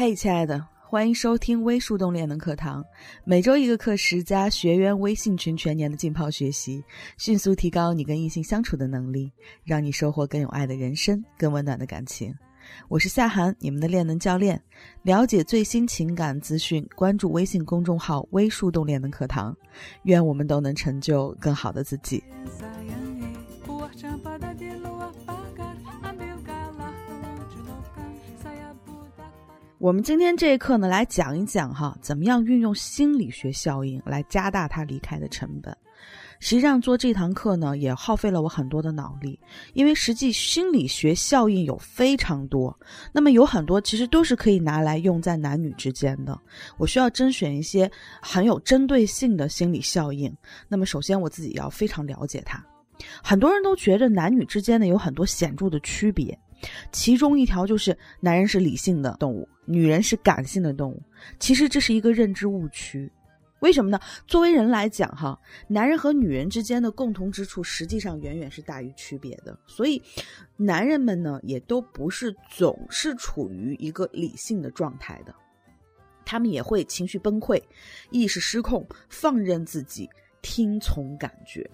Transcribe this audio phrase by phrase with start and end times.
[0.00, 2.82] 嘿，亲爱的，欢迎收听微树洞练能课堂，
[3.22, 6.82] 每周一个课时加学员微信群，全年的浸泡学习，
[7.18, 9.30] 迅速提高你跟异性相处的能力，
[9.62, 12.34] 让你收获更有爱的人生，更温暖的感情。
[12.88, 14.58] 我是夏涵，你们的练能教练。
[15.02, 19.54] 了解最新情感资讯，关注微信公众号“微树洞练能课堂”。
[20.04, 22.24] 愿我们都能成就更好的自己。
[29.80, 35.74] 我们今天这一课呢，来讲一讲哈，怎么样运用心理学效应来加大他离开的成本。
[36.38, 39.40] 实际上做这堂课呢，也耗费了我很多的脑力，
[39.72, 42.78] 因为实际心理学效应有非常多，
[43.10, 46.38] 那么有很多其实都是可以拿来用在男女之间的。
[46.76, 50.30] 我需要甄选一些很有针对性的心理效应。
[50.68, 52.62] 那么首先我自己要非常了解它。
[53.22, 56.38] 很多人都觉得男女之间呢有很多显著的区别。
[56.92, 61.02] 其中一条就是男人是理性的动物，女人是感性的动物。
[61.38, 63.10] 其实这是一个认知误区，
[63.60, 64.00] 为什么呢？
[64.26, 69.58] 作为人来讲，哈，男人和女人之间的共同之处实际上远远是大于区别的。
[69.66, 70.02] 所以，
[70.56, 75.34] 男人们呢也都不是总是处于一个理性的状态的，
[76.24, 77.60] 他们也会情绪崩溃、
[78.10, 80.08] 意识失控、放任自己、
[80.40, 81.68] 听从感觉。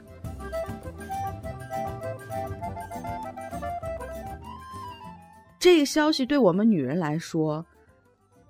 [5.67, 7.67] 这个消息对我们女人来说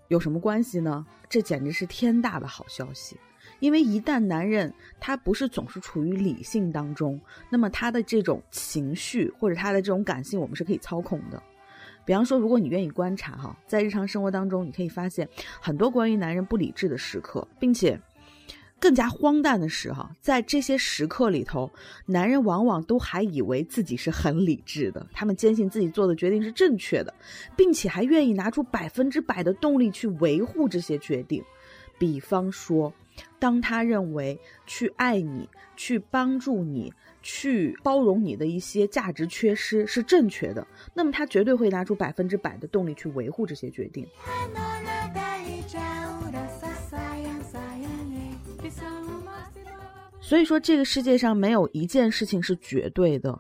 [0.09, 1.07] 有什么关系呢？
[1.31, 3.17] 这简直是天大的好消息！
[3.59, 11.43] 因为一旦男人他不是总是处于理性当中，那么他的这种情绪或者他的这种感性，我们是可以操控的。
[12.05, 15.27] 比方说，如果你愿意观察哈，在日常生活当中，你可以发现
[15.59, 17.99] 很多关于男人不理智的时刻，并且。
[18.79, 21.71] 更加荒诞的是，哈，在这些时刻里头，
[22.05, 27.13] 男人往往都还以为自己是很理智的，他们坚信自己做的决定是正确的，
[27.57, 31.43] 并且还愿意拿出百分之百的动力去维护这些决定。
[31.99, 32.93] 比方说，
[33.39, 44.07] 当他认为去爱你、去帮助你、去包容你的一些价值缺失是正确的，那么他绝对会拿出百分之百的动力去维护这些决定。
[50.27, 53.39] 所以说，这个世界上没有一件事情是绝对的，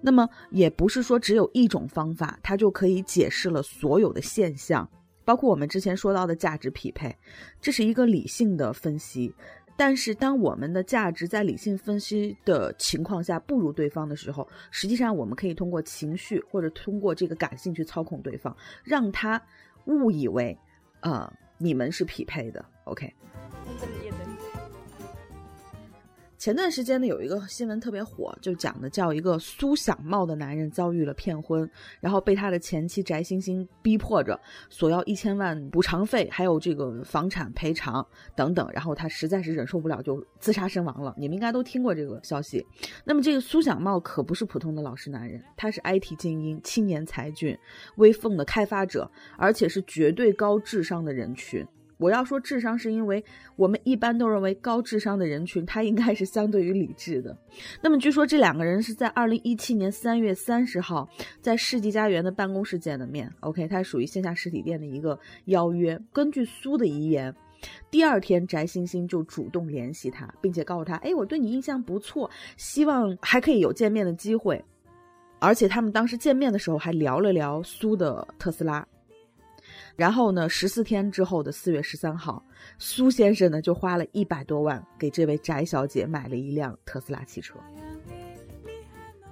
[0.00, 4.88] 那么也不是说只有一种方法，它就可以解释了所有的现象，
[5.24, 7.12] 包括我们之前说到的价值匹配，
[7.60, 9.34] 这是一个理性的分析。
[9.76, 19.42] 但是，当我们的价值在理性分析的情况下不如对方的时候，实际上我们可以通过情绪或者通过这个感性去操控对方，让他
[19.86, 20.56] 误以为，
[21.00, 21.28] 呃，
[21.58, 22.64] 你们是匹配的。
[22.84, 23.12] OK。
[26.42, 31.70] 前段时间呢，有一个新闻特别火，就讲的叫一个苏小茂的男人遭遇了骗婚，
[32.00, 34.36] 然后被他的前妻翟星星逼迫着
[34.68, 38.04] 索要一千万补偿费，还有这个房产赔偿
[38.34, 41.14] 等等，然后他实在是忍受不了，就自杀身亡了。
[41.16, 42.66] 你们应该都听过这个消息。
[43.04, 47.56] 那么这个苏小茂可不是普通的老实男人，他是 IT 精英，青年才俊，
[47.98, 51.64] 微凤的开发者，而且是绝对高智商的人群。
[52.02, 53.24] 我要说智商，是因为
[53.54, 57.34] 我们一般都认为高智商的人群，他应该是相对于理智的。
[57.80, 61.08] 那么据说这两个人是在二零一七年三月三十号
[61.40, 63.32] 在世纪佳缘的办公室见的面。
[63.40, 65.96] OK，他属于线下实体店的一个邀约。
[66.12, 67.32] 根据苏的遗言，
[67.88, 74.62] 第二天翟星星就主动联系他，并且告诉他：“哎，我对你印象不错，希望还可以有见面的机会。”
[75.38, 78.86] 而且他们当时见面的时候还聊了聊苏的特斯拉。
[79.94, 80.48] 然后呢？
[80.48, 82.42] 十四天之后的四月十三号，
[82.78, 87.58] 苏先生呢就花了一百多万给这位翟小姐买了一辆特斯拉汽车。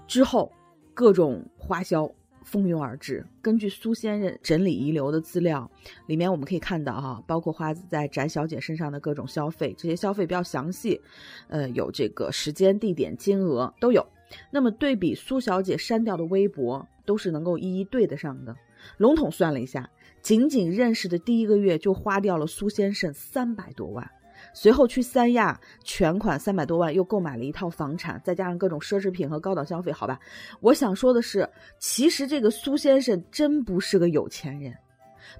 [0.06, 0.52] 之后，
[0.92, 2.10] 各种花销
[2.42, 3.24] 蜂拥而至。
[3.40, 5.70] 根据苏先生整理遗留的资料，
[6.06, 11.00] 里面我们可以看到哈，包括花在翟小姐身上的各种消费，这些消费比较详细，
[11.48, 14.06] 呃，有这个时间、地点、金额都有。
[14.50, 18.54] 那么对比苏小姐删掉的微博，都是能够一一对得上的。
[18.96, 19.88] 笼统算了一下。
[20.22, 24.10] 仅仅认识的第一个月就花掉了苏先生三百多万，
[24.52, 30.18] 随后去三亚全款三百多万又购买了一套房产，再加上各种奢侈品和高档消费，好吧。
[30.60, 34.74] 我想说的是，其实这个苏先生真不是个有钱人，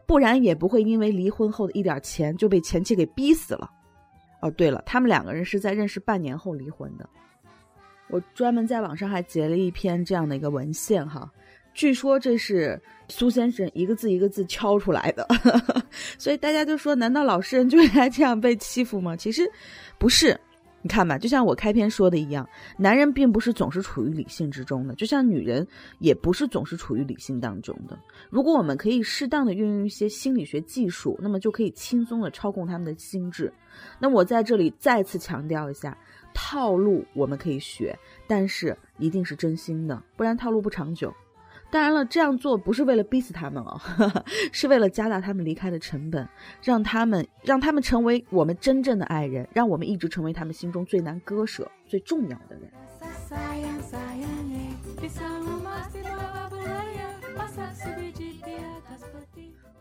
[0.07, 3.71] 不然也不会因为离婚后的一点钱就被前妻给逼死了。
[4.41, 7.09] 哦，对了，他们两个人是在认识半年后离婚的。
[8.09, 11.31] 我专门在网上还截了一篇这样的一个文献哈。
[11.73, 15.27] 据说这是苏先生一个字一个字敲出来的，
[16.19, 19.17] 所以大家就说：难道老实人就应该这样被欺负吗？
[19.17, 19.51] 其实
[19.99, 20.39] 不是，
[20.83, 25.67] 你看吧，就像我开篇说的一样，男人并不是总是处于理性之中的，就像女人
[25.99, 27.99] 也不是总是处于理性当中的。
[28.29, 33.53] 如果我们可以适当的运用一些心理学技术，那么就可以轻松的操控他们的心智。
[33.99, 35.97] 那我在这里再次强调一下，
[36.35, 37.97] 套路我们可以学，
[38.27, 41.15] 但是一定是真心的，不然套路不长久。
[41.71, 43.81] 当然了，这样做不是为了逼死他们哦，
[44.53, 46.29] 是为了加大他们离开的成本，
[46.63, 52.71] 让他们让他们成为我们真正的爱人，让我们一直成为他们心中最难割舍、最重要的人。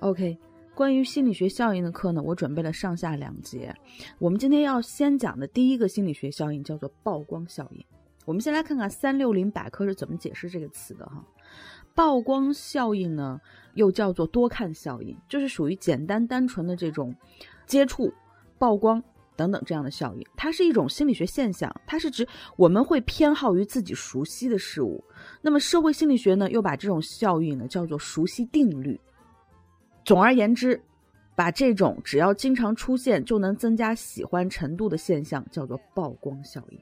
[0.01, 0.37] OK，
[0.75, 3.75] 关于心理学效应的课呢，我准备了上下两节。
[4.19, 7.83] 我们今天要先讲的第一个心理学效应叫做曝光效应。
[8.25, 11.25] 我们先来看看三六零百科是怎么解释这个词的哈。
[11.95, 13.39] 曝光效应呢，
[13.73, 17.13] 又叫做多看效应，就是属于简单单纯的这种
[17.65, 18.11] 接触、
[18.57, 19.03] 曝光
[19.35, 20.25] 等等这样的效应。
[20.37, 25.03] 它是一种心理学现象，它是指我们会偏好于自己熟悉的事物。
[25.41, 28.99] 那么社会心理学呢，又把这种效应呢叫做熟悉定律。
[30.05, 30.81] 总而言之，
[31.35, 36.79] 把这种只要经常出现就能增加喜欢程度的现象叫做曝光效应。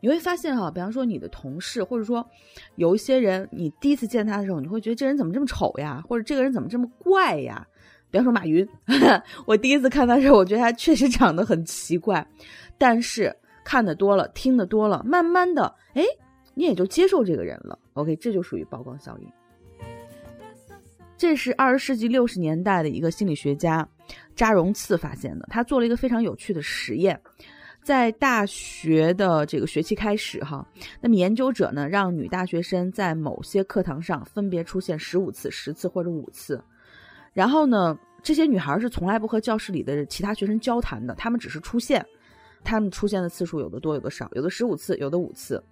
[0.00, 2.26] 你会发现哈，比方说你的同事，或者说
[2.76, 7.66] 有一些人，你第一次见他的时候，你会觉得这人怎么这么丑呀，或者这个人怎么这么怪呀？
[8.10, 8.66] 比方说马云，
[9.46, 12.26] 我第一次看他的时候，我觉得他确实长得很奇怪，
[12.76, 16.02] 但是看的多了，听得多了，慢慢的，哎，
[16.54, 17.78] 你也就接受这个人了。
[17.92, 19.30] OK，这就属于曝光效应。
[21.16, 23.86] 这是二十世纪六十年代的一个心理学家
[24.34, 27.20] 扎荣次发现的，他做了一个非常有趣的实验。
[27.82, 30.66] 在大学的这个学期开始，哈，
[31.00, 36.62] 那么研究者呢，让女大学生在某些课堂上分别出现十五次、十次或者五次，
[37.32, 42.04] 然后呢，这些女孩是从来不和教室里的其他学生交谈的，她们只是出现，
[42.62, 45.62] 她们出现的次数有的多，有的少，有的十五次，有的五次。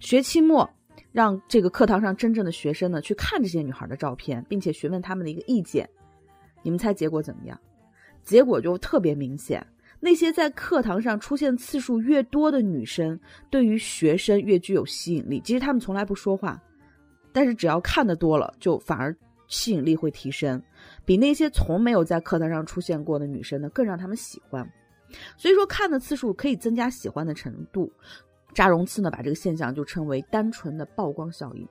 [0.00, 0.68] 学期末，
[1.12, 5.88] 让这个课堂上真正的学生呢去看这些女孩的照片，并且询问他们的一个意见，
[6.62, 7.58] 你们猜结果怎么样？
[8.24, 9.64] 结果就特别明显。
[10.04, 13.16] 那些在课堂上出现次数越多的女生，
[13.48, 15.40] 对于学生越具有吸引力。
[15.44, 16.60] 其实她们从来不说话，
[17.32, 19.16] 但是只要看的多了，就反而
[19.46, 20.60] 吸引力会提升，
[21.04, 24.68] 比那些从没有在课堂上出现过的女生呢更让他们喜欢。
[25.36, 27.88] 所以说，看的次数可以增加喜欢的程度。
[28.52, 31.64] 扎荣次呢把这个现象就称为单纯的曝光效应。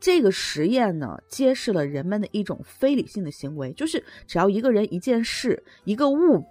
[0.00, 6.42] 这个实验呢揭示了人们的一种非理性的行为，就是只要一个人、一件事、一个物。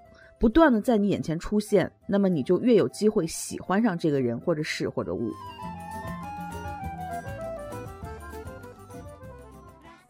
[0.45, 5.31] 不断的在你眼前出现，那么你就越有机会喜欢上这个人或者事或者物。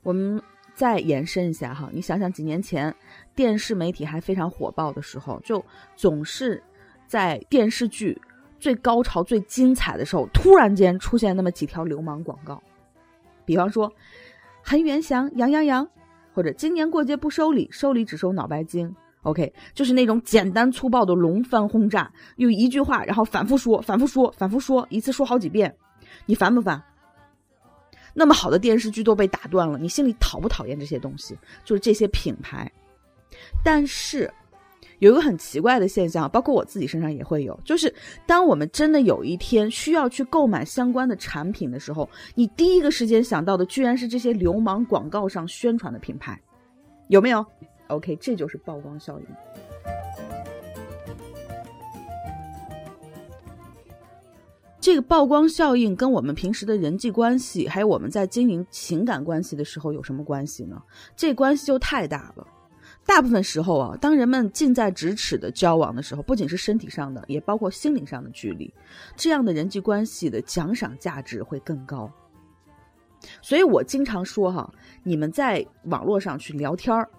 [0.03, 0.41] 我们
[0.73, 2.93] 再延伸一下哈，你想想几年前
[3.33, 5.63] 电视媒体还非常火爆的时候，就
[5.95, 6.61] 总是
[7.07, 8.21] 在电视剧
[8.59, 12.61] 最高潮、最精彩的时候，突然间出现那么几条流氓广告，
[13.45, 13.89] 比方说
[14.61, 15.88] “恒源祥羊羊羊”，
[16.35, 18.93] 或者“今年过节不收礼，收礼只收脑白金”。
[19.25, 25.75] OK，就是那种简单粗暴的龙翻轰炸，用一句话，然后反复说，反复说，反复说，一次说好几遍，
[26.27, 26.81] 你烦不烦？
[28.13, 31.36] 那么好的电视剧都被打断了，你心里讨不讨厌这些东西？
[31.63, 32.72] 就是这些品牌。
[33.63, 34.31] 但是
[35.00, 37.94] 有一个很奇怪的现象，包括我自己身上也会有，就是
[38.27, 46.39] 当我们真的有一天需要去购买相关的产品的时候，你第一个时间想到的居然是这些流氓广告上宣传的品牌，
[47.08, 47.46] 有没有
[47.88, 49.25] ？OK，这就是曝光效应。
[54.80, 60.80] 这个曝光效应跟我们平时的人际关系，还有我们在经营情感关系的时候有什么关系呢？
[61.15, 62.46] 这关系就太大了。
[63.04, 68.72] 大部分时候啊，当人们近在咫尺的交往的时候，不仅是身体上的，也包括心灵上的距离，
[69.15, 72.12] 这样的人际关系的奖赏价值会更高。
[73.42, 77.10] 所以我经常说哈，你们在网络上去聊天儿。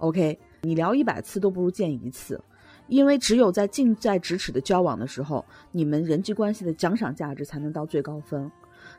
[0.00, 2.42] OK，你聊一百次都不如见一次，
[2.88, 8.50] 因为只有在近在咫尺的交往的时候，你们人际关系的奖赏价值才能到最高分。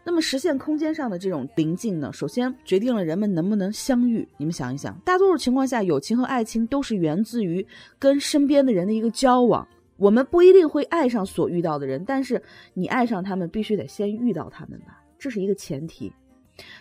[0.04, 4.28] 那么实现空间上的这种临近呢，首先决定了人们能不能相遇。
[4.38, 7.66] 你们想一想，大多数情况下，友情和爱情都是源自于
[7.98, 9.68] 跟身边的人的一个交往。
[9.98, 12.42] 我们不一定会爱上所遇到的人，但是
[12.74, 16.12] 你爱上他们，必须得先遇到他们吧，这是一个前提。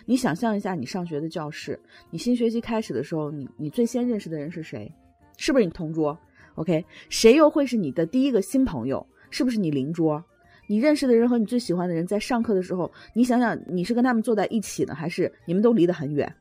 [0.05, 4.91] 你想象一下，你上学的教室，你新学期开始的时候，你你最先认识的人是谁？
[5.37, 6.17] 是不是你同桌
[6.55, 9.05] ？OK，谁又会是你的第一个新朋友？
[9.29, 10.23] 是不是你邻桌？
[10.67, 16.31] 你认识的人和你最喜欢的人在上课的时候，你想想，你是跟他们坐在一起呢，还是你们都离得很远？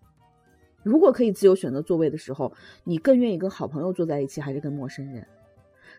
[0.82, 2.52] 如果可以自由选择座位的时候，
[2.84, 5.26] 你更愿意跟好朋友坐在一起，还是跟陌生人？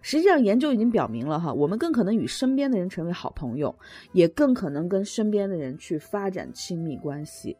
[0.01, 3.74] 实际上，研究已经表明了哈，我们更可能与身边的人成为好朋友，
[4.13, 7.55] 也更可能跟身边的人去发展亲密关系。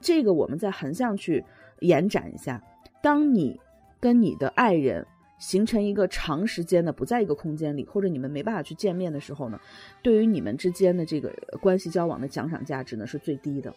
[0.00, 1.44] 这个我们再横向去
[1.80, 2.62] 延展一下，
[3.02, 3.60] 当你
[4.00, 5.06] 跟你的爱人
[5.38, 9.60] 形成一个长时间的不在一个空间里，或者你们没办法去见面的时候呢，
[10.02, 13.74] 对于你们之间的这个关系交往的奖赏价值呢是最低的。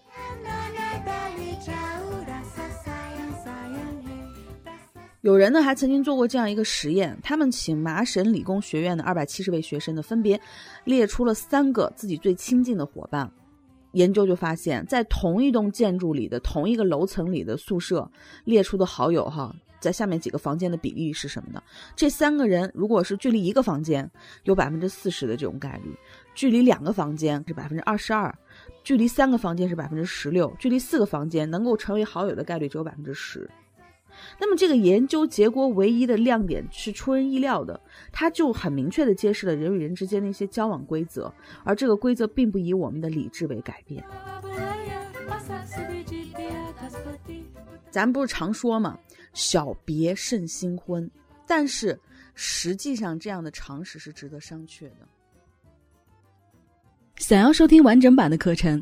[5.28, 10.40] 有人呢还曾经做过这样一个实验，他们请麻省理工学院的二百七十位学生呢，分别
[10.86, 13.30] 列出了三个自己最亲近的伙伴。
[13.92, 18.10] 研究就发现，在同一栋建筑里的同一个楼层里的宿舍
[18.46, 21.62] 列出的好友哈，在下面几个房间的比例是什么呢？
[21.94, 24.10] 这三个人如果是距离一个房间，
[24.46, 25.92] 有百分之四十的这种概率；
[26.36, 28.32] 距离两个房间是百分之二十二；
[28.82, 33.50] 距离三个房间是百分之十六；距离四个房间能够成为好友的概率只有百分之十。
[34.40, 37.80] 那么这个研究结果唯一的亮点是出人意料的，
[38.12, 44.04] 它就很明确的揭示了人与人之间的一些交往规则，而这个规则并不以我们的理智为改变。
[47.90, 48.98] 咱不是常说吗？
[49.34, 51.10] 小别胜新婚，
[51.48, 52.00] 但是
[52.36, 55.08] 实际上这样的常识是值得商榷的。
[57.18, 58.82] 想要收听完整版的课程。